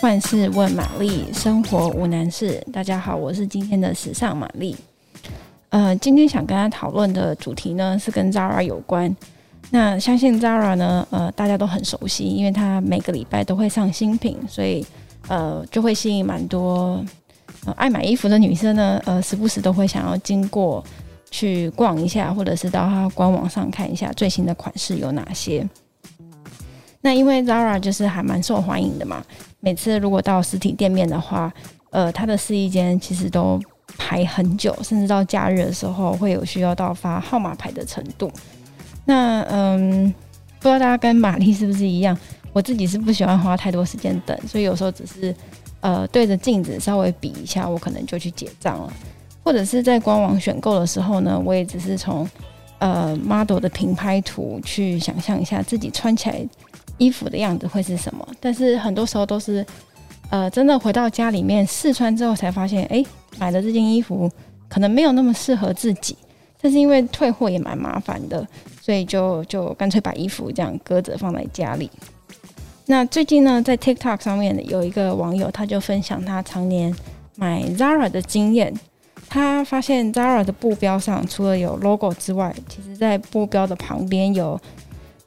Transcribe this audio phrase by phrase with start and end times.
[0.00, 2.64] 万事问玛丽，生活无难事。
[2.72, 4.76] 大家好，我是今天的时尚玛丽。
[5.70, 9.14] 呃，今天想跟大家讨论的主题呢，是跟 Zara 有关。
[9.70, 14.86] 那相信 Zara 呢，呃，大家都很熟悉，因为它每个礼拜都会上新品，所以
[15.26, 17.04] 呃，就会吸引蛮多
[17.74, 20.82] 爱买衣服的女生呢，呃，时不时都会想要经过
[21.28, 25.68] 去逛一下，或者是到它官网上看一下最新的款式有哪些。
[27.00, 29.24] 那因为 Zara 就是还蛮受欢迎的嘛，
[29.60, 31.52] 每次如果到实体店面的话，
[31.90, 33.60] 呃，它的试衣间其实都
[33.96, 38.30] 排很久，甚至到假日的时候会有需要到发号码牌的程度。
[39.04, 40.12] 那嗯，
[40.60, 42.16] 不知道大家跟玛丽是不是一样？
[42.52, 45.34] 我自己是不喜欢花太多时间等，所以有时候只是
[45.80, 48.92] 呃对着镜子稍微比一下，我可能就去结账了。
[49.44, 52.28] 或者是在官网选购的时候呢，我也只是从
[52.78, 56.46] 呃 model 的平拍图去想象一下自己穿起来。
[56.98, 58.26] 衣服的样子会是什么？
[58.38, 59.64] 但是很多时候都是，
[60.30, 63.02] 呃，真的回到家里面试穿之后才发现，哎，
[63.38, 64.30] 买的这件衣服
[64.68, 66.16] 可能没有那么适合自己。
[66.60, 68.46] 但是因为退货也蛮麻烦的，
[68.82, 71.88] 所以就就干脆把衣服这样搁着放在家里。
[72.86, 76.92] 那最近呢，在 TikTok 上面有一个网友，他就分享他常年
[77.36, 78.74] 买 Zara 的经验。
[79.28, 84.60] 他发现 Zara 的布标上除了有 logo 之外，其实在布标的旁边有。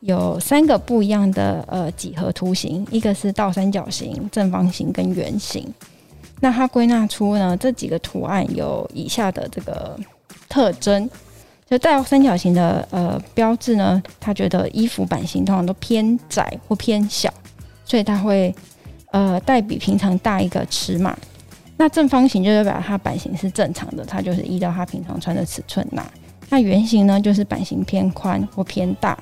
[0.02, 5.66] 有三个不一样的呃几何图形，一个是倒三角形、正方形跟圆形。
[6.40, 9.96] 那他归纳出呢，这几个图案有以下的这个
[10.50, 11.08] 特征：
[11.70, 17.32] 就倒三角形的呃标志呢，他觉得衣服版型通常都偏窄或偏小，
[17.86, 18.54] 所以他会
[19.12, 21.16] 呃带比平常大一个尺码。
[21.78, 26.04] 那正方形就代表它版型是正常的，它就是依照它平常穿的尺寸拿。
[26.50, 29.18] 那圆形呢，就是版型偏宽或偏大。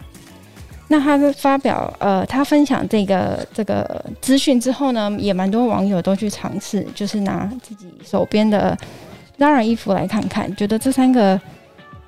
[0.91, 8.75] 那他发表呃，他分享这个这个资讯之后呢，也蛮多网友都去尝试，就是拿自己手边的
[9.37, 11.39] Zara 衣服来看看，觉得这三个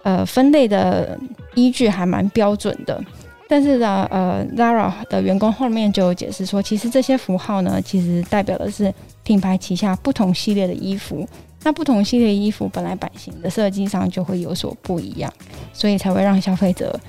[0.01, 1.15] 呃分类的
[1.53, 2.99] 依据还蛮标准的。
[3.47, 8.91] 但是呢，呃，Zara 的员工后面就解释说，其实这些符号呢，其实代表的是
[9.23, 11.27] 品牌旗下不同系列的衣服。
[11.63, 15.31] 那不同系列衣服本来版型的设计上就会有所不一样，
[15.71, 16.99] 所以才会让消费者。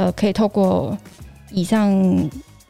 [0.00, 0.96] 呃，可以透过
[1.50, 1.92] 以上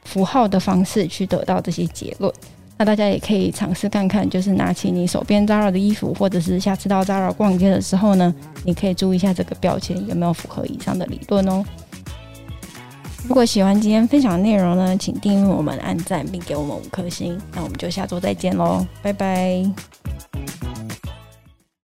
[0.02, 2.32] 符号的方式去得到这些结论。
[2.76, 11.64] 那大家也可以尝试看看，就是拿起你手边 Zara 的衣服，或者是下次到 Zara 逛街的时候呢，你可以注意一下这个标签有没有符合以上的理论哦。
[13.28, 17.40] 如果喜欢今天分享的内容呢，请订阅我们、按赞并给我们五颗星。
[17.54, 20.09] 那我们就下周再见喽，拜拜。